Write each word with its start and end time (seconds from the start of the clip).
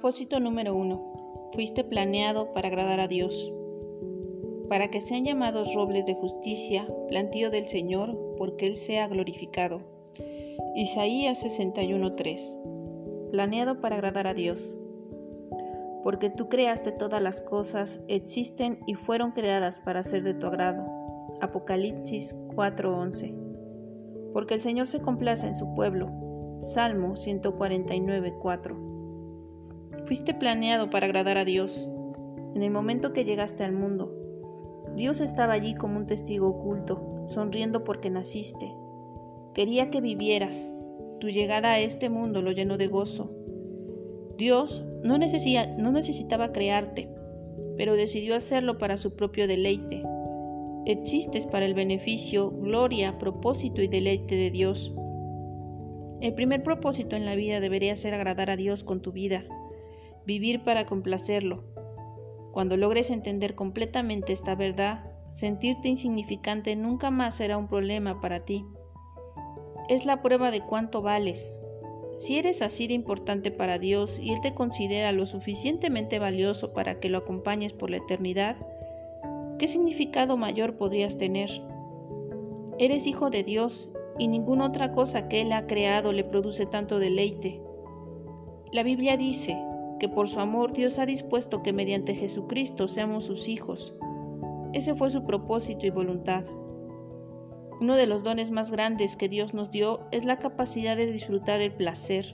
Propósito 0.00 0.38
número 0.38 0.76
1. 0.76 1.50
Fuiste 1.54 1.82
planeado 1.82 2.52
para 2.52 2.68
agradar 2.68 3.00
a 3.00 3.08
Dios. 3.08 3.52
Para 4.68 4.92
que 4.92 5.00
sean 5.00 5.24
llamados 5.24 5.74
robles 5.74 6.06
de 6.06 6.14
justicia, 6.14 6.86
plantío 7.08 7.50
del 7.50 7.66
Señor, 7.66 8.16
porque 8.36 8.66
Él 8.66 8.76
sea 8.76 9.08
glorificado. 9.08 9.80
Isaías 10.76 11.42
61:3. 11.42 12.54
Planeado 13.32 13.80
para 13.80 13.96
agradar 13.96 14.28
a 14.28 14.34
Dios. 14.34 14.78
Porque 16.04 16.30
tú 16.30 16.48
creaste 16.48 16.92
todas 16.92 17.20
las 17.20 17.42
cosas, 17.42 18.00
existen 18.06 18.78
y 18.86 18.94
fueron 18.94 19.32
creadas 19.32 19.80
para 19.80 20.04
ser 20.04 20.22
de 20.22 20.34
tu 20.34 20.46
agrado. 20.46 20.86
Apocalipsis 21.40 22.36
4:11. 22.54 23.34
Porque 24.32 24.54
el 24.54 24.60
Señor 24.60 24.86
se 24.86 25.02
complace 25.02 25.48
en 25.48 25.56
su 25.56 25.74
pueblo 25.74 26.08
Salmo 26.60 27.16
149.4 27.16 28.87
Fuiste 30.08 30.32
planeado 30.32 30.88
para 30.88 31.04
agradar 31.04 31.36
a 31.36 31.44
Dios. 31.44 31.86
En 32.54 32.62
el 32.62 32.70
momento 32.70 33.12
que 33.12 33.26
llegaste 33.26 33.62
al 33.62 33.72
mundo, 33.72 34.10
Dios 34.96 35.20
estaba 35.20 35.52
allí 35.52 35.74
como 35.74 35.98
un 35.98 36.06
testigo 36.06 36.48
oculto, 36.48 37.26
sonriendo 37.28 37.84
porque 37.84 38.08
naciste. 38.08 38.74
Quería 39.52 39.90
que 39.90 40.00
vivieras. 40.00 40.72
Tu 41.20 41.28
llegada 41.28 41.72
a 41.72 41.80
este 41.80 42.08
mundo 42.08 42.40
lo 42.40 42.52
llenó 42.52 42.78
de 42.78 42.86
gozo. 42.86 43.30
Dios 44.38 44.82
no, 45.04 45.18
no 45.18 45.92
necesitaba 45.92 46.52
crearte, 46.52 47.10
pero 47.76 47.92
decidió 47.92 48.34
hacerlo 48.34 48.78
para 48.78 48.96
su 48.96 49.14
propio 49.14 49.46
deleite. 49.46 50.02
Existes 50.86 51.46
para 51.46 51.66
el 51.66 51.74
beneficio, 51.74 52.50
gloria, 52.50 53.18
propósito 53.18 53.82
y 53.82 53.88
deleite 53.88 54.36
de 54.36 54.50
Dios. 54.50 54.94
El 56.22 56.32
primer 56.32 56.62
propósito 56.62 57.14
en 57.14 57.26
la 57.26 57.34
vida 57.34 57.60
debería 57.60 57.94
ser 57.94 58.14
agradar 58.14 58.48
a 58.48 58.56
Dios 58.56 58.84
con 58.84 59.02
tu 59.02 59.12
vida, 59.12 59.44
vivir 60.28 60.62
para 60.62 60.84
complacerlo. 60.84 61.64
Cuando 62.52 62.76
logres 62.76 63.08
entender 63.08 63.54
completamente 63.54 64.34
esta 64.34 64.54
verdad, 64.54 65.10
sentirte 65.30 65.88
insignificante 65.88 66.76
nunca 66.76 67.10
más 67.10 67.36
será 67.36 67.56
un 67.56 67.66
problema 67.66 68.20
para 68.20 68.44
ti. 68.44 68.66
Es 69.88 70.04
la 70.04 70.20
prueba 70.20 70.50
de 70.50 70.60
cuánto 70.60 71.00
vales. 71.00 71.56
Si 72.18 72.38
eres 72.38 72.60
así 72.60 72.86
de 72.88 72.92
importante 72.92 73.50
para 73.50 73.78
Dios 73.78 74.18
y 74.18 74.32
Él 74.34 74.42
te 74.42 74.52
considera 74.52 75.12
lo 75.12 75.24
suficientemente 75.24 76.18
valioso 76.18 76.74
para 76.74 77.00
que 77.00 77.08
lo 77.08 77.16
acompañes 77.16 77.72
por 77.72 77.88
la 77.88 77.96
eternidad, 77.96 78.56
¿qué 79.58 79.66
significado 79.66 80.36
mayor 80.36 80.76
podrías 80.76 81.16
tener? 81.16 81.48
Eres 82.78 83.06
hijo 83.06 83.30
de 83.30 83.44
Dios 83.44 83.88
y 84.18 84.28
ninguna 84.28 84.66
otra 84.66 84.92
cosa 84.92 85.26
que 85.26 85.40
Él 85.40 85.52
ha 85.52 85.66
creado 85.66 86.12
le 86.12 86.24
produce 86.24 86.66
tanto 86.66 86.98
deleite. 86.98 87.62
La 88.72 88.82
Biblia 88.82 89.16
dice 89.16 89.56
que 89.98 90.08
por 90.08 90.28
su 90.28 90.40
amor 90.40 90.72
Dios 90.72 90.98
ha 90.98 91.06
dispuesto 91.06 91.62
que 91.62 91.72
mediante 91.72 92.14
Jesucristo 92.14 92.88
seamos 92.88 93.24
sus 93.24 93.48
hijos. 93.48 93.96
Ese 94.72 94.94
fue 94.94 95.10
su 95.10 95.24
propósito 95.24 95.86
y 95.86 95.90
voluntad. 95.90 96.44
Uno 97.80 97.94
de 97.94 98.06
los 98.06 98.24
dones 98.24 98.50
más 98.50 98.70
grandes 98.70 99.16
que 99.16 99.28
Dios 99.28 99.54
nos 99.54 99.70
dio 99.70 100.00
es 100.10 100.24
la 100.24 100.38
capacidad 100.38 100.96
de 100.96 101.10
disfrutar 101.10 101.60
el 101.60 101.72
placer. 101.72 102.24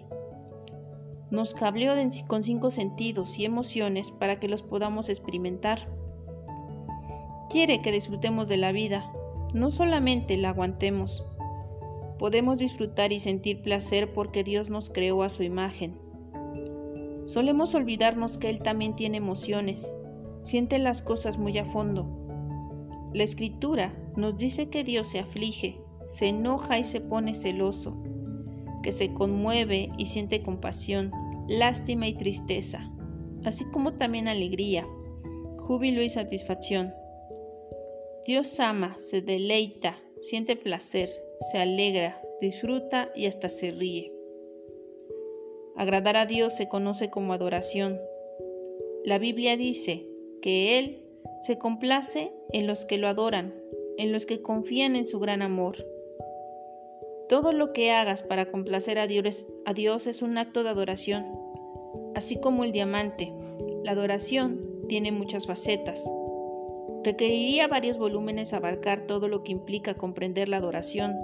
Nos 1.30 1.54
cableó 1.54 1.92
con 2.26 2.42
cinco 2.42 2.70
sentidos 2.70 3.38
y 3.38 3.44
emociones 3.44 4.10
para 4.10 4.40
que 4.40 4.48
los 4.48 4.62
podamos 4.62 5.08
experimentar. 5.08 5.88
Quiere 7.50 7.82
que 7.82 7.92
disfrutemos 7.92 8.48
de 8.48 8.56
la 8.56 8.72
vida, 8.72 9.12
no 9.52 9.70
solamente 9.70 10.36
la 10.36 10.50
aguantemos. 10.50 11.26
Podemos 12.18 12.58
disfrutar 12.58 13.12
y 13.12 13.20
sentir 13.20 13.62
placer 13.62 14.12
porque 14.12 14.44
Dios 14.44 14.70
nos 14.70 14.90
creó 14.90 15.22
a 15.22 15.28
su 15.28 15.42
imagen. 15.42 16.03
Solemos 17.24 17.74
olvidarnos 17.74 18.38
que 18.38 18.50
Él 18.50 18.60
también 18.60 18.96
tiene 18.96 19.16
emociones, 19.16 19.92
siente 20.42 20.78
las 20.78 21.02
cosas 21.02 21.38
muy 21.38 21.56
a 21.58 21.64
fondo. 21.64 22.06
La 23.14 23.22
escritura 23.22 23.94
nos 24.16 24.36
dice 24.36 24.68
que 24.68 24.84
Dios 24.84 25.08
se 25.08 25.20
aflige, 25.20 25.80
se 26.06 26.28
enoja 26.28 26.78
y 26.78 26.84
se 26.84 27.00
pone 27.00 27.34
celoso, 27.34 27.96
que 28.82 28.92
se 28.92 29.14
conmueve 29.14 29.90
y 29.96 30.06
siente 30.06 30.42
compasión, 30.42 31.10
lástima 31.48 32.06
y 32.06 32.14
tristeza, 32.14 32.92
así 33.44 33.64
como 33.72 33.94
también 33.94 34.28
alegría, 34.28 34.86
júbilo 35.58 36.02
y 36.02 36.10
satisfacción. 36.10 36.92
Dios 38.26 38.60
ama, 38.60 38.96
se 38.98 39.22
deleita, 39.22 39.98
siente 40.20 40.56
placer, 40.56 41.08
se 41.50 41.58
alegra, 41.58 42.20
disfruta 42.40 43.10
y 43.14 43.26
hasta 43.26 43.48
se 43.48 43.70
ríe. 43.70 44.13
Agradar 45.76 46.16
a 46.16 46.26
Dios 46.26 46.56
se 46.56 46.68
conoce 46.68 47.10
como 47.10 47.32
adoración. 47.32 48.00
La 49.04 49.18
Biblia 49.18 49.56
dice 49.56 50.06
que 50.40 50.78
Él 50.78 51.04
se 51.40 51.58
complace 51.58 52.32
en 52.52 52.66
los 52.66 52.84
que 52.84 52.96
lo 52.96 53.08
adoran, 53.08 53.54
en 53.98 54.12
los 54.12 54.24
que 54.24 54.40
confían 54.40 54.94
en 54.94 55.08
su 55.08 55.18
gran 55.18 55.42
amor. 55.42 55.76
Todo 57.28 57.52
lo 57.52 57.72
que 57.72 57.90
hagas 57.90 58.22
para 58.22 58.50
complacer 58.50 58.98
a 58.98 59.06
Dios, 59.06 59.46
Dios 59.74 60.06
es 60.06 60.22
un 60.22 60.38
acto 60.38 60.62
de 60.62 60.68
adoración, 60.68 61.26
así 62.14 62.36
como 62.36 62.64
el 62.64 62.72
diamante. 62.72 63.32
La 63.82 63.92
adoración 63.92 64.86
tiene 64.88 65.10
muchas 65.10 65.46
facetas. 65.46 66.08
Requeriría 67.02 67.66
varios 67.66 67.98
volúmenes 67.98 68.52
abarcar 68.52 69.06
todo 69.06 69.28
lo 69.28 69.42
que 69.42 69.52
implica 69.52 69.94
comprender 69.94 70.48
la 70.48 70.58
adoración, 70.58 71.16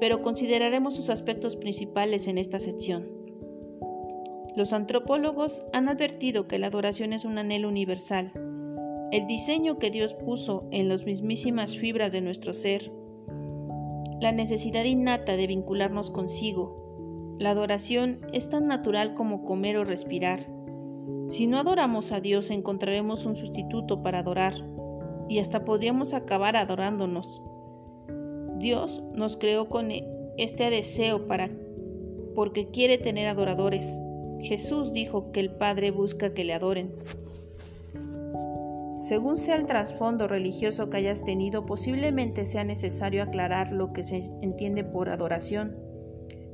pero 0.00 0.20
consideraremos 0.20 0.94
sus 0.94 1.10
aspectos 1.10 1.56
principales 1.56 2.28
en 2.28 2.38
esta 2.38 2.60
sección. 2.60 3.13
Los 4.56 4.72
antropólogos 4.72 5.64
han 5.72 5.88
advertido 5.88 6.46
que 6.46 6.58
la 6.58 6.68
adoración 6.68 7.12
es 7.12 7.24
un 7.24 7.38
anhelo 7.38 7.68
universal, 7.68 8.32
el 9.10 9.26
diseño 9.26 9.78
que 9.78 9.90
Dios 9.90 10.14
puso 10.14 10.68
en 10.70 10.88
las 10.88 11.04
mismísimas 11.04 11.76
fibras 11.76 12.12
de 12.12 12.20
nuestro 12.20 12.52
ser, 12.52 12.92
la 14.20 14.32
necesidad 14.32 14.84
innata 14.84 15.36
de 15.36 15.46
vincularnos 15.46 16.10
consigo. 16.10 17.36
La 17.38 17.50
adoración 17.50 18.20
es 18.32 18.48
tan 18.48 18.68
natural 18.68 19.14
como 19.14 19.44
comer 19.44 19.76
o 19.76 19.84
respirar. 19.84 20.38
Si 21.28 21.46
no 21.46 21.58
adoramos 21.58 22.12
a 22.12 22.20
Dios 22.20 22.50
encontraremos 22.50 23.26
un 23.26 23.34
sustituto 23.34 24.02
para 24.02 24.20
adorar, 24.20 24.54
y 25.28 25.38
hasta 25.40 25.64
podríamos 25.64 26.14
acabar 26.14 26.56
adorándonos. 26.56 27.42
Dios 28.58 29.02
nos 29.14 29.36
creó 29.36 29.68
con 29.68 29.90
este 30.38 30.70
deseo 30.70 31.26
para 31.26 31.50
porque 32.34 32.68
quiere 32.70 32.98
tener 32.98 33.28
adoradores. 33.28 34.00
Jesús 34.44 34.92
dijo 34.92 35.32
que 35.32 35.40
el 35.40 35.50
Padre 35.50 35.90
busca 35.90 36.34
que 36.34 36.44
le 36.44 36.52
adoren. 36.52 36.92
Según 39.08 39.38
sea 39.38 39.56
el 39.56 39.66
trasfondo 39.66 40.28
religioso 40.28 40.90
que 40.90 40.98
hayas 40.98 41.24
tenido, 41.24 41.64
posiblemente 41.64 42.44
sea 42.44 42.62
necesario 42.62 43.22
aclarar 43.22 43.72
lo 43.72 43.92
que 43.92 44.02
se 44.02 44.16
entiende 44.42 44.84
por 44.84 45.08
adoración. 45.08 45.76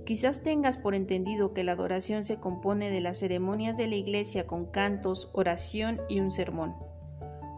Quizás 0.04 0.42
tengas 0.42 0.76
por 0.76 0.94
entendido 0.94 1.52
que 1.52 1.64
la 1.64 1.72
adoración 1.72 2.22
se 2.22 2.36
compone 2.36 2.90
de 2.90 3.00
las 3.00 3.18
ceremonias 3.18 3.76
de 3.76 3.88
la 3.88 3.96
iglesia 3.96 4.46
con 4.46 4.66
cantos, 4.66 5.28
oración 5.32 6.00
y 6.08 6.20
un 6.20 6.30
sermón. 6.30 6.74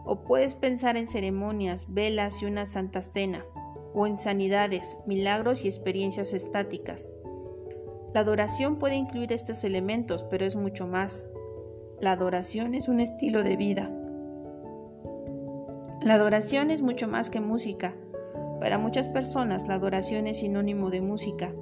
O 0.03 0.23
puedes 0.23 0.55
pensar 0.55 0.97
en 0.97 1.07
ceremonias, 1.07 1.85
velas 1.89 2.41
y 2.41 2.45
una 2.45 2.65
santa 2.65 3.01
cena, 3.01 3.45
o 3.93 4.07
en 4.07 4.17
sanidades, 4.17 4.97
milagros 5.05 5.63
y 5.63 5.67
experiencias 5.67 6.33
estáticas. 6.33 7.11
La 8.13 8.19
adoración 8.19 8.77
puede 8.77 8.95
incluir 8.95 9.33
estos 9.33 9.63
elementos, 9.63 10.23
pero 10.23 10.45
es 10.45 10.55
mucho 10.55 10.85
más. 10.85 11.27
La 11.99 12.11
adoración 12.11 12.75
es 12.75 12.87
un 12.87 12.99
estilo 12.99 13.43
de 13.43 13.55
vida. 13.55 13.89
La 16.01 16.15
adoración 16.15 16.69
es 16.69 16.81
mucho 16.81 17.07
más 17.07 17.29
que 17.29 17.39
música. 17.39 17.95
Para 18.59 18.77
muchas 18.77 19.07
personas 19.07 19.67
la 19.67 19.75
adoración 19.75 20.27
es 20.27 20.39
sinónimo 20.39 20.89
de 20.89 21.01
música. 21.01 21.53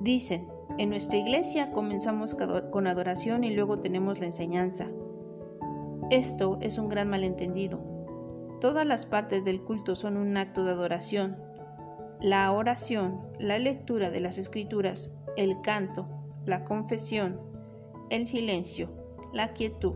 Dicen, 0.00 0.48
en 0.76 0.90
nuestra 0.90 1.18
iglesia 1.18 1.70
comenzamos 1.70 2.34
con 2.34 2.86
adoración 2.88 3.44
y 3.44 3.54
luego 3.54 3.78
tenemos 3.78 4.18
la 4.18 4.26
enseñanza. 4.26 4.88
Esto 6.10 6.58
es 6.62 6.78
un 6.78 6.88
gran 6.88 7.08
malentendido. 7.08 7.80
Todas 8.60 8.86
las 8.86 9.06
partes 9.06 9.44
del 9.44 9.62
culto 9.62 9.94
son 9.94 10.16
un 10.16 10.36
acto 10.36 10.64
de 10.64 10.72
adoración. 10.72 11.36
La 12.20 12.50
oración, 12.50 13.20
la 13.38 13.58
lectura 13.58 14.10
de 14.10 14.20
las 14.20 14.38
escrituras, 14.38 15.14
el 15.36 15.60
canto, 15.60 16.06
la 16.46 16.64
confesión, 16.64 17.40
el 18.10 18.26
silencio, 18.26 18.90
la 19.32 19.52
quietud, 19.52 19.94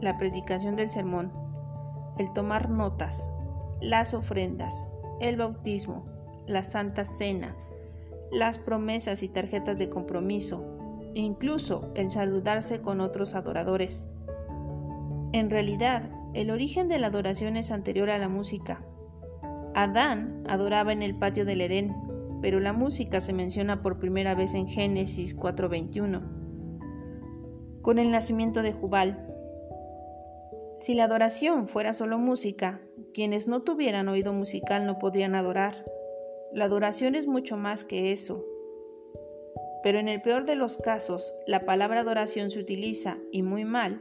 la 0.00 0.18
predicación 0.18 0.76
del 0.76 0.90
sermón, 0.90 1.32
el 2.18 2.32
tomar 2.32 2.70
notas, 2.70 3.28
las 3.80 4.14
ofrendas, 4.14 4.88
el 5.20 5.36
bautismo, 5.36 6.04
la 6.46 6.62
santa 6.62 7.04
cena, 7.04 7.56
las 8.30 8.58
promesas 8.58 9.22
y 9.22 9.28
tarjetas 9.28 9.78
de 9.78 9.88
compromiso, 9.88 11.10
incluso 11.14 11.90
el 11.94 12.10
saludarse 12.10 12.80
con 12.80 13.00
otros 13.00 13.34
adoradores, 13.34 14.04
en 15.32 15.48
realidad, 15.48 16.10
el 16.34 16.50
origen 16.50 16.88
de 16.88 16.98
la 16.98 17.06
adoración 17.06 17.56
es 17.56 17.70
anterior 17.70 18.10
a 18.10 18.18
la 18.18 18.28
música. 18.28 18.82
Adán 19.74 20.44
adoraba 20.46 20.92
en 20.92 21.02
el 21.02 21.14
patio 21.14 21.46
del 21.46 21.62
Edén, 21.62 21.96
pero 22.42 22.60
la 22.60 22.72
música 22.72 23.20
se 23.20 23.32
menciona 23.32 23.80
por 23.80 23.98
primera 23.98 24.34
vez 24.34 24.52
en 24.54 24.66
Génesis 24.66 25.34
4:21. 25.34 26.20
con 27.80 27.98
el 27.98 28.12
nacimiento 28.12 28.62
de 28.62 28.72
Jubal. 28.72 29.26
Si 30.78 30.94
la 30.94 31.04
adoración 31.04 31.66
fuera 31.66 31.92
solo 31.92 32.16
música, 32.16 32.80
quienes 33.12 33.48
no 33.48 33.62
tuvieran 33.62 34.08
oído 34.08 34.32
musical 34.32 34.86
no 34.86 35.00
podrían 35.00 35.34
adorar. 35.34 35.84
La 36.52 36.66
adoración 36.66 37.16
es 37.16 37.26
mucho 37.26 37.56
más 37.56 37.82
que 37.82 38.12
eso. 38.12 38.44
Pero 39.82 39.98
en 39.98 40.08
el 40.08 40.22
peor 40.22 40.44
de 40.44 40.54
los 40.54 40.76
casos, 40.76 41.34
la 41.44 41.64
palabra 41.64 42.00
adoración 42.00 42.50
se 42.50 42.60
utiliza, 42.60 43.18
y 43.32 43.42
muy 43.42 43.64
mal, 43.64 44.00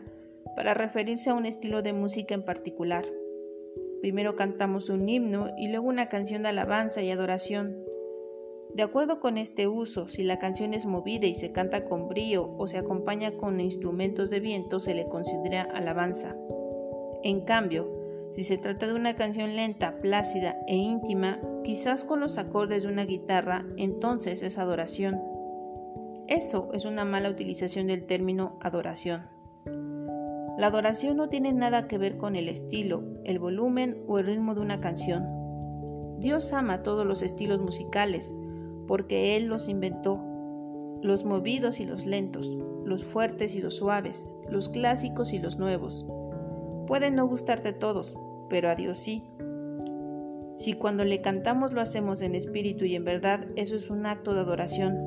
para 0.55 0.75
referirse 0.75 1.31
a 1.31 1.33
un 1.33 1.47
estilo 1.47 1.81
de 1.81 1.93
música 1.93 2.35
en 2.35 2.45
particular. 2.45 3.05
Primero 4.01 4.35
cantamos 4.35 4.89
un 4.89 5.09
himno 5.09 5.47
y 5.57 5.69
luego 5.69 5.87
una 5.87 6.07
canción 6.07 6.43
de 6.43 6.49
alabanza 6.49 7.01
y 7.01 7.09
adoración. 7.09 7.90
De 8.75 8.83
acuerdo 8.83 9.19
con 9.19 9.37
este 9.37 9.67
uso, 9.67 10.07
si 10.07 10.23
la 10.23 10.39
canción 10.39 10.73
es 10.73 10.85
movida 10.85 11.27
y 11.27 11.33
se 11.33 11.51
canta 11.51 11.83
con 11.85 12.07
brío 12.07 12.55
o 12.57 12.67
se 12.67 12.77
acompaña 12.77 13.33
con 13.33 13.59
instrumentos 13.59 14.29
de 14.29 14.39
viento, 14.39 14.79
se 14.79 14.93
le 14.93 15.07
considera 15.07 15.63
alabanza. 15.63 16.37
En 17.21 17.41
cambio, 17.41 17.89
si 18.31 18.43
se 18.43 18.57
trata 18.57 18.87
de 18.87 18.93
una 18.93 19.17
canción 19.17 19.57
lenta, 19.57 19.99
plácida 19.99 20.57
e 20.67 20.77
íntima, 20.77 21.41
quizás 21.65 22.05
con 22.05 22.21
los 22.21 22.37
acordes 22.37 22.83
de 22.83 22.89
una 22.89 23.03
guitarra, 23.03 23.65
entonces 23.75 24.41
es 24.41 24.57
adoración. 24.57 25.21
Eso 26.27 26.69
es 26.73 26.85
una 26.85 27.03
mala 27.03 27.29
utilización 27.29 27.87
del 27.87 28.05
término 28.05 28.57
adoración. 28.61 29.23
La 30.57 30.67
adoración 30.67 31.17
no 31.17 31.27
tiene 31.27 31.51
nada 31.51 31.89
que 31.89 31.97
ver 31.97 32.17
con 32.17 32.37
el 32.37 32.47
estilo, 32.47 33.03
el 33.25 33.37
volumen 33.37 34.03
o 34.07 34.17
el 34.17 34.27
ritmo 34.27 34.55
de 34.55 34.61
una 34.61 34.79
canción. 34.79 35.25
Dios 36.19 36.53
ama 36.53 36.83
todos 36.83 37.05
los 37.05 37.23
estilos 37.23 37.59
musicales, 37.59 38.33
porque 38.87 39.35
Él 39.35 39.45
los 39.45 39.69
inventó, 39.69 40.19
los 41.01 41.25
movidos 41.25 41.79
y 41.79 41.85
los 41.85 42.05
lentos, 42.05 42.57
los 42.85 43.03
fuertes 43.03 43.55
y 43.55 43.61
los 43.61 43.77
suaves, 43.77 44.25
los 44.49 44.69
clásicos 44.69 45.33
y 45.33 45.39
los 45.39 45.57
nuevos. 45.57 46.05
Pueden 46.87 47.15
no 47.15 47.27
gustarte 47.27 47.73
todos, 47.73 48.17
pero 48.49 48.69
a 48.69 48.75
Dios 48.75 48.99
sí. 48.99 49.23
Si 50.57 50.73
cuando 50.73 51.05
le 51.05 51.21
cantamos 51.21 51.73
lo 51.73 51.81
hacemos 51.81 52.21
en 52.21 52.35
espíritu 52.35 52.85
y 52.85 52.95
en 52.95 53.05
verdad, 53.05 53.47
eso 53.55 53.75
es 53.75 53.89
un 53.89 54.05
acto 54.05 54.33
de 54.33 54.41
adoración. 54.41 54.97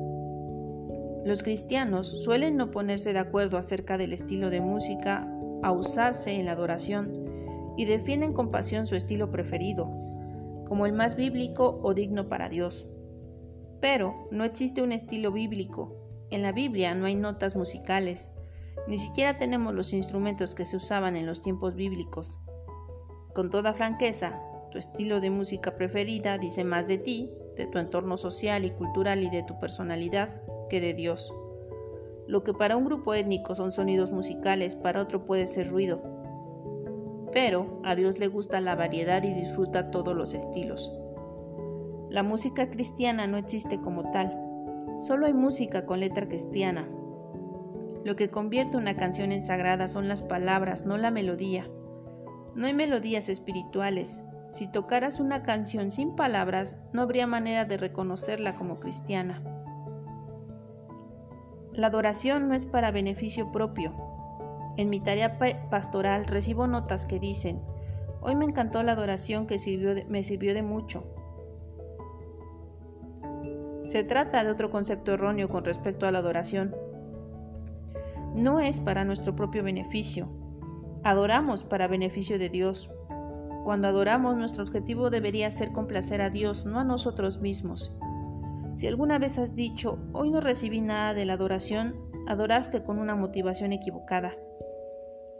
Los 1.25 1.43
cristianos 1.43 2.23
suelen 2.23 2.57
no 2.57 2.71
ponerse 2.71 3.13
de 3.13 3.19
acuerdo 3.19 3.57
acerca 3.57 3.97
del 3.97 4.13
estilo 4.13 4.49
de 4.49 4.61
música 4.61 5.27
a 5.63 5.71
usarse 5.71 6.33
en 6.33 6.45
la 6.45 6.51
adoración 6.51 7.25
y 7.77 7.85
defienden 7.85 8.33
con 8.33 8.51
pasión 8.51 8.85
su 8.85 8.95
estilo 8.95 9.31
preferido, 9.31 9.85
como 10.67 10.85
el 10.85 10.93
más 10.93 11.15
bíblico 11.15 11.79
o 11.81 11.93
digno 11.93 12.27
para 12.27 12.49
Dios. 12.49 12.87
Pero 13.85 14.27
no 14.31 14.45
existe 14.45 14.81
un 14.81 14.91
estilo 14.91 15.31
bíblico. 15.31 15.93
En 16.31 16.41
la 16.41 16.51
Biblia 16.51 16.95
no 16.95 17.05
hay 17.05 17.13
notas 17.13 17.55
musicales, 17.55 18.31
ni 18.87 18.97
siquiera 18.97 19.37
tenemos 19.37 19.75
los 19.75 19.93
instrumentos 19.93 20.55
que 20.55 20.65
se 20.65 20.77
usaban 20.77 21.15
en 21.15 21.27
los 21.27 21.39
tiempos 21.39 21.75
bíblicos. 21.75 22.39
Con 23.35 23.51
toda 23.51 23.75
franqueza, 23.75 24.41
tu 24.71 24.79
estilo 24.79 25.21
de 25.21 25.29
música 25.29 25.75
preferida 25.75 26.39
dice 26.39 26.63
más 26.63 26.87
de 26.87 26.97
ti, 26.97 27.29
de 27.57 27.67
tu 27.67 27.77
entorno 27.77 28.17
social 28.17 28.65
y 28.65 28.71
cultural 28.71 29.21
y 29.21 29.29
de 29.29 29.43
tu 29.43 29.59
personalidad 29.59 30.41
que 30.67 30.81
de 30.81 30.95
Dios. 30.95 31.31
Lo 32.25 32.43
que 32.43 32.55
para 32.55 32.77
un 32.77 32.85
grupo 32.85 33.13
étnico 33.13 33.53
son 33.53 33.71
sonidos 33.71 34.11
musicales, 34.11 34.75
para 34.75 34.99
otro 34.99 35.27
puede 35.27 35.45
ser 35.45 35.69
ruido. 35.69 36.01
Pero 37.31 37.81
a 37.83 37.93
Dios 37.93 38.17
le 38.17 38.29
gusta 38.29 38.59
la 38.61 38.73
variedad 38.73 39.21
y 39.21 39.31
disfruta 39.31 39.91
todos 39.91 40.15
los 40.15 40.33
estilos. 40.33 40.91
La 42.09 42.23
música 42.23 42.69
cristiana 42.69 43.27
no 43.27 43.37
existe 43.37 43.79
como 43.79 44.11
tal, 44.11 44.37
solo 44.99 45.25
hay 45.25 45.33
música 45.33 45.85
con 45.85 45.99
letra 45.99 46.27
cristiana. 46.27 46.87
Lo 48.03 48.15
que 48.15 48.29
convierte 48.29 48.77
una 48.77 48.95
canción 48.95 49.31
en 49.31 49.43
sagrada 49.43 49.87
son 49.87 50.07
las 50.07 50.21
palabras, 50.21 50.85
no 50.85 50.97
la 50.97 51.09
melodía. 51.09 51.67
No 52.53 52.67
hay 52.67 52.73
melodías 52.73 53.29
espirituales. 53.29 54.19
Si 54.51 54.71
tocaras 54.71 55.19
una 55.19 55.41
canción 55.41 55.91
sin 55.91 56.15
palabras, 56.15 56.81
no 56.93 57.01
habría 57.01 57.27
manera 57.27 57.65
de 57.65 57.77
reconocerla 57.77 58.55
como 58.55 58.79
cristiana. 58.79 59.41
La 61.73 61.87
adoración 61.87 62.47
no 62.47 62.53
es 62.53 62.65
para 62.65 62.91
beneficio 62.91 63.51
propio. 63.51 63.93
En 64.77 64.89
mi 64.89 64.99
tarea 64.99 65.37
pastoral 65.69 66.25
recibo 66.25 66.67
notas 66.67 67.05
que 67.05 67.19
dicen, 67.19 67.61
hoy 68.21 68.35
me 68.35 68.45
encantó 68.45 68.83
la 68.83 68.93
adoración 68.93 69.47
que 69.47 69.57
me 70.07 70.23
sirvió 70.23 70.53
de 70.53 70.63
mucho. 70.63 71.03
Se 73.95 74.03
trata 74.03 74.43
de 74.43 74.51
otro 74.51 74.71
concepto 74.71 75.13
erróneo 75.13 75.47
con 75.47 75.63
respecto 75.63 76.05
a 76.05 76.11
la 76.11 76.19
adoración. 76.19 76.75
No 78.33 78.59
es 78.59 78.81
para 78.81 79.05
nuestro 79.05 79.37
propio 79.37 79.63
beneficio. 79.63 80.27
Adoramos 81.05 81.63
para 81.63 81.87
beneficio 81.87 82.37
de 82.37 82.49
Dios. 82.49 82.91
Cuando 83.63 83.87
adoramos, 83.87 84.35
nuestro 84.35 84.65
objetivo 84.65 85.09
debería 85.09 85.49
ser 85.49 85.71
complacer 85.71 86.21
a 86.21 86.29
Dios, 86.29 86.65
no 86.65 86.81
a 86.81 86.83
nosotros 86.83 87.39
mismos. 87.39 87.97
Si 88.75 88.85
alguna 88.85 89.17
vez 89.17 89.39
has 89.39 89.55
dicho, 89.55 89.97
hoy 90.11 90.29
no 90.29 90.41
recibí 90.41 90.81
nada 90.81 91.13
de 91.13 91.23
la 91.23 91.31
adoración, 91.31 91.95
adoraste 92.27 92.83
con 92.83 92.99
una 92.99 93.15
motivación 93.15 93.71
equivocada. 93.71 94.35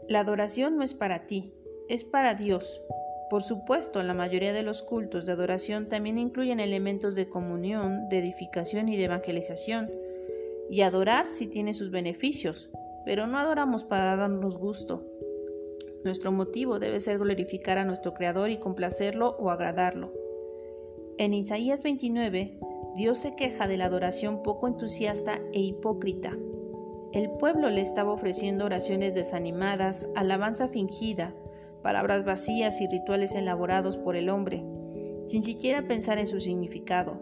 La 0.07 0.21
adoración 0.21 0.77
no 0.77 0.83
es 0.83 0.93
para 0.93 1.27
ti, 1.27 1.53
es 1.89 2.05
para 2.05 2.35
Dios, 2.35 2.81
por 3.29 3.41
supuesto, 3.41 4.03
la 4.03 4.13
mayoría 4.13 4.53
de 4.53 4.63
los 4.63 4.83
cultos 4.83 5.25
de 5.25 5.31
adoración 5.31 5.87
también 5.87 6.17
incluyen 6.17 6.59
elementos 6.59 7.15
de 7.15 7.27
comunión, 7.27 8.07
de 8.09 8.19
edificación 8.19 8.87
y 8.89 8.97
de 8.97 9.05
evangelización. 9.05 9.91
Y 10.69 10.81
adorar 10.81 11.29
sí 11.29 11.47
tiene 11.47 11.73
sus 11.73 11.91
beneficios, 11.91 12.69
pero 13.03 13.25
no 13.27 13.37
adoramos 13.37 13.83
para 13.83 14.15
darnos 14.15 14.57
gusto. 14.57 15.03
Nuestro 16.03 16.31
motivo 16.31 16.77
debe 16.77 16.99
ser 16.99 17.17
glorificar 17.17 17.79
a 17.79 17.85
nuestro 17.85 18.13
Creador 18.13 18.51
y 18.51 18.57
complacerlo 18.57 19.35
o 19.39 19.49
agradarlo. 19.49 20.13
En 21.17 21.33
Isaías 21.33 21.81
29, 21.81 22.59
Dios 22.95 23.17
se 23.17 23.35
queja 23.35 23.67
de 23.67 23.77
la 23.77 23.85
adoración 23.85 24.43
poco 24.43 24.67
entusiasta 24.67 25.39
e 25.51 25.61
hipócrita. 25.61 26.37
El 27.11 27.31
pueblo 27.31 27.69
le 27.69 27.81
estaba 27.81 28.11
ofreciendo 28.11 28.65
oraciones 28.65 29.15
desanimadas, 29.15 30.07
alabanza 30.15 30.67
fingida, 30.67 31.33
palabras 31.85 32.25
vacías 32.25 32.81
y 32.81 32.87
rituales 32.87 33.35
elaborados 33.35 33.95
por 33.95 34.15
el 34.15 34.29
hombre, 34.29 34.65
sin 35.27 35.43
siquiera 35.43 35.87
pensar 35.87 36.17
en 36.17 36.25
su 36.25 36.41
significado. 36.41 37.19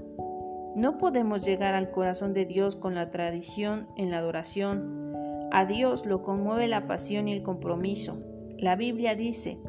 No 0.73 0.97
podemos 0.97 1.45
llegar 1.45 1.75
al 1.75 1.91
corazón 1.91 2.33
de 2.33 2.45
Dios 2.45 2.77
con 2.77 2.95
la 2.95 3.11
tradición 3.11 3.89
en 3.97 4.09
la 4.09 4.19
adoración. 4.19 5.11
A 5.51 5.65
Dios 5.65 6.05
lo 6.05 6.23
conmueve 6.23 6.69
la 6.69 6.87
pasión 6.87 7.27
y 7.27 7.33
el 7.33 7.43
compromiso. 7.43 8.23
La 8.57 8.77
Biblia 8.77 9.15
dice, 9.15 9.59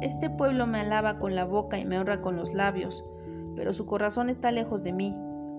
Este 0.00 0.30
pueblo 0.30 0.68
me 0.68 0.78
alaba 0.78 1.18
con 1.18 1.34
la 1.34 1.44
boca 1.44 1.76
y 1.76 1.84
me 1.84 1.98
honra 1.98 2.22
con 2.22 2.36
los 2.36 2.54
labios, 2.54 3.04
pero 3.56 3.72
su 3.72 3.86
corazón 3.86 4.30
está 4.30 4.52
lejos 4.52 4.84
de 4.84 4.92
mí. 4.92 5.16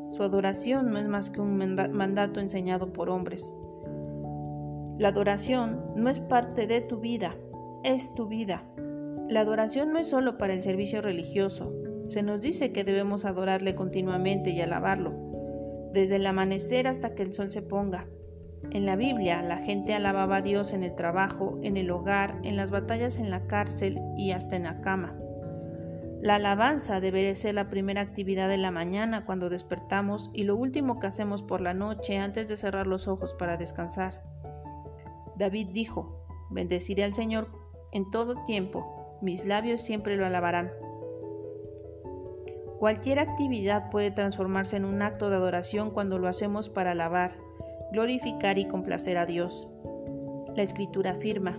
Su 0.08 0.24
adoración 0.24 0.90
no 0.92 1.00
es 1.00 1.08
más 1.10 1.32
que 1.32 1.42
un 1.42 1.58
mandato 1.58 2.40
enseñado 2.40 2.94
por 2.94 3.10
hombres. 3.10 3.52
La 4.98 5.10
adoración 5.10 5.84
no 5.98 6.10
es 6.10 6.22
parte 6.22 6.66
de 6.66 6.80
tu 6.80 7.02
vida, 7.02 7.36
es 7.84 8.16
tu 8.16 8.28
vida. 8.28 8.64
La 9.28 9.42
adoración 9.42 9.92
no 9.92 10.00
es 10.00 10.08
solo 10.08 10.38
para 10.38 10.54
el 10.54 10.62
servicio 10.62 11.02
religioso. 11.02 11.74
Se 12.10 12.22
nos 12.22 12.42
dice 12.42 12.72
que 12.72 12.84
debemos 12.84 13.26
adorarle 13.26 13.74
continuamente 13.74 14.52
y 14.52 14.62
alabarlo, 14.62 15.14
desde 15.94 16.18
el 16.18 16.28
amanecer 16.28 16.88
hasta 16.88 17.16
que 17.16 17.24
el 17.24 17.34
sol 17.34 17.52
se 17.52 17.64
ponga. 17.64 18.06
En 18.72 18.86
la 18.86 18.96
Biblia, 18.96 19.42
la 19.42 19.58
gente 19.58 19.94
alababa 19.94 20.38
a 20.38 20.42
Dios 20.42 20.74
en 20.74 20.84
el 20.84 20.96
trabajo, 20.96 21.60
en 21.64 21.78
el 21.78 21.90
hogar, 21.90 22.36
en 22.44 22.56
las 22.56 22.70
batallas 22.70 23.18
en 23.18 23.32
la 23.32 23.48
cárcel 23.48 24.00
y 24.16 24.32
hasta 24.32 24.56
en 24.56 24.64
la 24.64 24.82
cama. 24.82 25.16
La 26.22 26.36
alabanza 26.36 27.00
debe 27.00 27.34
ser 27.36 27.56
la 27.56 27.70
primera 27.70 28.02
actividad 28.02 28.48
de 28.48 28.58
la 28.58 28.72
mañana 28.72 29.26
cuando 29.26 29.50
despertamos 29.50 30.32
y 30.34 30.44
lo 30.44 30.56
último 30.56 31.00
que 31.00 31.08
hacemos 31.08 31.44
por 31.44 31.62
la 31.62 31.74
noche 31.74 32.18
antes 32.18 32.48
de 32.48 32.58
cerrar 32.58 32.88
los 32.88 33.08
ojos 33.08 33.34
para 33.34 33.58
descansar. 33.58 34.24
David 35.36 35.70
dijo, 35.74 36.26
Bendeciré 36.50 37.04
al 37.04 37.14
Señor 37.14 37.50
en 37.92 38.10
todo 38.12 38.44
tiempo, 38.46 39.05
mis 39.26 39.44
labios 39.44 39.82
siempre 39.82 40.16
lo 40.16 40.26
alabarán. 40.26 40.72
Cualquier 42.78 43.18
actividad 43.18 43.90
puede 43.90 44.12
transformarse 44.12 44.78
en 44.78 44.86
un 44.86 45.02
acto 45.02 45.32
de 45.32 45.38
adoración 45.38 45.90
cuando 45.90 46.20
lo 46.20 46.28
hacemos 46.28 46.70
para 46.70 46.92
alabar, 46.92 47.36
glorificar 47.92 48.60
y 48.60 48.68
complacer 48.68 49.18
a 49.18 49.26
Dios. 49.26 49.68
La 50.56 50.62
escritura 50.62 51.12
afirma, 51.12 51.58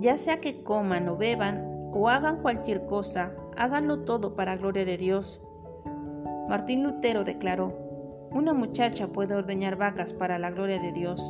ya 0.00 0.16
sea 0.16 0.40
que 0.40 0.62
coman 0.62 1.08
o 1.08 1.16
beban 1.16 1.90
o 1.92 2.08
hagan 2.08 2.40
cualquier 2.40 2.86
cosa, 2.86 3.32
háganlo 3.56 4.04
todo 4.04 4.36
para 4.36 4.56
gloria 4.56 4.84
de 4.84 4.96
Dios. 4.96 5.42
Martín 6.48 6.84
Lutero 6.84 7.24
declaró, 7.24 8.28
una 8.30 8.52
muchacha 8.52 9.08
puede 9.08 9.34
ordeñar 9.34 9.76
vacas 9.76 10.12
para 10.12 10.38
la 10.38 10.52
gloria 10.52 10.80
de 10.80 10.92
Dios. 10.92 11.20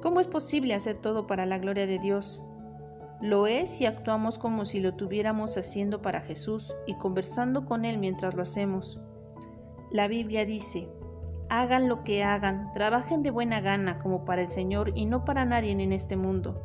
¿Cómo 0.00 0.20
es 0.20 0.26
posible 0.28 0.74
hacer 0.74 0.96
todo 0.96 1.26
para 1.26 1.44
la 1.44 1.58
gloria 1.58 1.86
de 1.86 1.98
Dios? 1.98 2.40
Lo 3.20 3.48
es 3.48 3.70
si 3.70 3.84
actuamos 3.84 4.38
como 4.38 4.64
si 4.64 4.78
lo 4.78 4.94
tuviéramos 4.94 5.56
haciendo 5.56 6.00
para 6.02 6.20
Jesús 6.20 6.72
y 6.86 6.94
conversando 6.94 7.64
con 7.64 7.84
Él 7.84 7.98
mientras 7.98 8.34
lo 8.34 8.42
hacemos. 8.42 9.00
La 9.90 10.06
Biblia 10.06 10.44
dice, 10.44 10.88
Hagan 11.50 11.88
lo 11.88 12.04
que 12.04 12.22
hagan, 12.22 12.72
trabajen 12.74 13.22
de 13.22 13.30
buena 13.30 13.60
gana 13.60 13.98
como 13.98 14.24
para 14.24 14.42
el 14.42 14.48
Señor 14.48 14.92
y 14.94 15.06
no 15.06 15.24
para 15.24 15.46
nadie 15.46 15.72
en 15.72 15.92
este 15.92 16.14
mundo. 16.14 16.62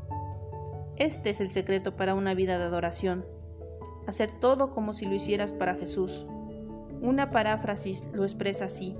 Este 0.97 1.31
es 1.31 1.41
el 1.41 1.49
secreto 1.49 1.95
para 1.95 2.13
una 2.13 2.33
vida 2.33 2.59
de 2.59 2.65
adoración. 2.65 3.25
Hacer 4.05 4.29
todo 4.39 4.71
como 4.71 4.93
si 4.93 5.05
lo 5.05 5.15
hicieras 5.15 5.53
para 5.53 5.73
Jesús. 5.73 6.27
Una 7.01 7.31
paráfrasis 7.31 8.07
lo 8.13 8.23
expresa 8.23 8.65
así. 8.65 8.95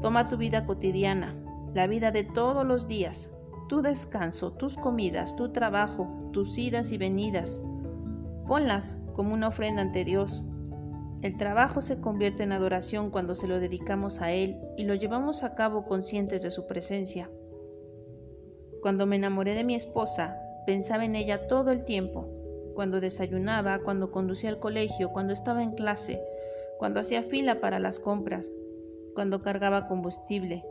Toma 0.00 0.28
tu 0.28 0.36
vida 0.36 0.66
cotidiana, 0.66 1.34
la 1.74 1.86
vida 1.86 2.12
de 2.12 2.22
todos 2.22 2.64
los 2.64 2.86
días, 2.86 3.30
tu 3.68 3.82
descanso, 3.82 4.52
tus 4.52 4.76
comidas, 4.76 5.36
tu 5.36 5.50
trabajo, 5.50 6.08
tus 6.32 6.56
idas 6.58 6.90
y 6.92 6.98
venidas. 6.98 7.60
Ponlas 8.46 8.98
como 9.14 9.34
una 9.34 9.48
ofrenda 9.48 9.82
ante 9.82 10.04
Dios. 10.04 10.42
El 11.22 11.36
trabajo 11.36 11.80
se 11.80 12.00
convierte 12.00 12.44
en 12.44 12.52
adoración 12.52 13.10
cuando 13.10 13.34
se 13.34 13.46
lo 13.46 13.60
dedicamos 13.60 14.20
a 14.20 14.32
Él 14.32 14.56
y 14.76 14.84
lo 14.84 14.94
llevamos 14.94 15.42
a 15.42 15.54
cabo 15.54 15.84
conscientes 15.84 16.42
de 16.42 16.50
su 16.50 16.66
presencia. 16.66 17.30
Cuando 18.80 19.06
me 19.06 19.16
enamoré 19.16 19.54
de 19.54 19.64
mi 19.64 19.74
esposa, 19.74 20.38
pensaba 20.64 21.04
en 21.04 21.16
ella 21.16 21.46
todo 21.48 21.72
el 21.72 21.84
tiempo, 21.84 22.28
cuando 22.74 23.00
desayunaba, 23.00 23.80
cuando 23.80 24.12
conducía 24.12 24.50
al 24.50 24.60
colegio, 24.60 25.10
cuando 25.10 25.32
estaba 25.32 25.64
en 25.64 25.72
clase, 25.72 26.22
cuando 26.78 27.00
hacía 27.00 27.24
fila 27.24 27.60
para 27.60 27.80
las 27.80 27.98
compras, 27.98 28.52
cuando 29.14 29.42
cargaba 29.42 29.88
combustible. 29.88 30.64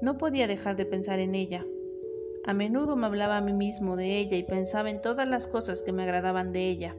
No 0.00 0.16
podía 0.16 0.46
dejar 0.46 0.76
de 0.76 0.86
pensar 0.86 1.18
en 1.18 1.34
ella. 1.34 1.66
A 2.48 2.54
menudo 2.54 2.96
me 2.96 3.04
hablaba 3.04 3.36
a 3.36 3.40
mí 3.42 3.52
mismo 3.52 3.94
de 3.94 4.18
ella 4.18 4.38
y 4.38 4.42
pensaba 4.42 4.88
en 4.88 5.02
todas 5.02 5.28
las 5.28 5.46
cosas 5.46 5.82
que 5.82 5.92
me 5.92 6.04
agradaban 6.04 6.50
de 6.50 6.70
ella. 6.70 6.96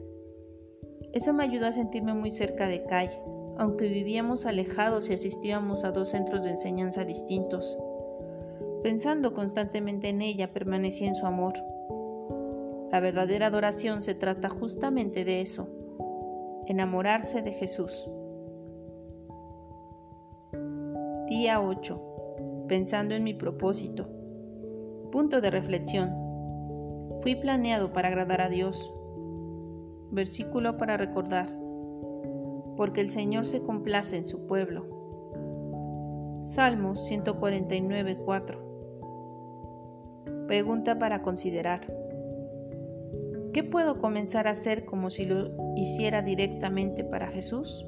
Eso 1.12 1.32
me 1.32 1.42
ayudó 1.42 1.66
a 1.66 1.72
sentirme 1.72 2.14
muy 2.14 2.30
cerca 2.30 2.68
de 2.68 2.84
Kai, 2.84 3.10
aunque 3.58 3.88
vivíamos 3.88 4.46
alejados 4.46 5.10
y 5.10 5.14
asistíamos 5.14 5.82
a 5.82 5.90
dos 5.90 6.10
centros 6.10 6.44
de 6.44 6.50
enseñanza 6.50 7.04
distintos. 7.04 7.76
Pensando 8.84 9.34
constantemente 9.34 10.10
en 10.10 10.22
ella, 10.22 10.52
permanecía 10.52 11.08
en 11.08 11.16
su 11.16 11.26
amor. 11.26 11.54
La 12.92 13.00
verdadera 13.00 13.46
adoración 13.46 14.02
se 14.02 14.14
trata 14.14 14.48
justamente 14.50 15.24
de 15.24 15.40
eso, 15.40 15.68
enamorarse 16.68 17.42
de 17.42 17.50
Jesús. 17.54 18.08
Día 21.26 21.60
8. 21.60 22.66
Pensando 22.68 23.16
en 23.16 23.24
mi 23.24 23.34
propósito. 23.34 24.19
Punto 25.12 25.40
de 25.40 25.50
reflexión. 25.50 26.14
Fui 27.22 27.34
planeado 27.34 27.92
para 27.92 28.08
agradar 28.08 28.40
a 28.40 28.48
Dios. 28.48 28.92
Versículo 30.12 30.76
para 30.76 30.96
recordar. 30.96 31.48
Porque 32.76 33.00
el 33.00 33.10
Señor 33.10 33.44
se 33.44 33.60
complace 33.60 34.16
en 34.16 34.24
su 34.24 34.46
pueblo. 34.46 34.86
Salmos 36.44 37.06
149, 37.06 38.18
4. 38.24 38.70
Pregunta 40.46 40.98
para 40.98 41.22
considerar. 41.22 41.86
¿Qué 43.52 43.64
puedo 43.64 44.00
comenzar 44.00 44.46
a 44.46 44.52
hacer 44.52 44.84
como 44.84 45.10
si 45.10 45.24
lo 45.24 45.50
hiciera 45.76 46.22
directamente 46.22 47.02
para 47.02 47.28
Jesús? 47.28 47.86